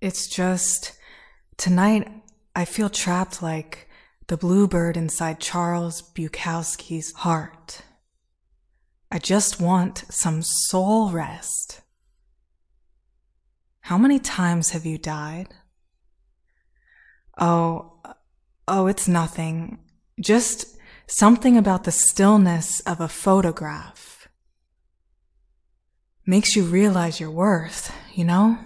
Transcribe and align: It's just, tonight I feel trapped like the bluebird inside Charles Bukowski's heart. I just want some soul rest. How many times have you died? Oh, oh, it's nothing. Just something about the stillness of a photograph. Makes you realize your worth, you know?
It's 0.00 0.26
just, 0.26 0.92
tonight 1.58 2.10
I 2.56 2.64
feel 2.64 2.88
trapped 2.88 3.42
like 3.42 3.88
the 4.28 4.38
bluebird 4.38 4.96
inside 4.96 5.40
Charles 5.40 6.00
Bukowski's 6.00 7.12
heart. 7.12 7.82
I 9.12 9.18
just 9.18 9.60
want 9.60 10.04
some 10.08 10.40
soul 10.40 11.10
rest. 11.10 11.82
How 13.80 13.98
many 13.98 14.18
times 14.18 14.70
have 14.70 14.86
you 14.86 14.96
died? 14.96 15.48
Oh, 17.38 18.00
oh, 18.66 18.86
it's 18.86 19.08
nothing. 19.08 19.80
Just 20.18 20.78
something 21.08 21.58
about 21.58 21.84
the 21.84 21.92
stillness 21.92 22.80
of 22.80 23.00
a 23.00 23.08
photograph. 23.08 24.28
Makes 26.24 26.56
you 26.56 26.62
realize 26.62 27.20
your 27.20 27.30
worth, 27.30 27.92
you 28.14 28.24
know? 28.24 28.58